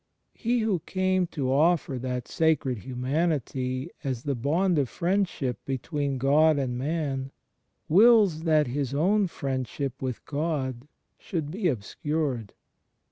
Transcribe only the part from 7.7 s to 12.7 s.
wills that His own Friendship with God should be obscured.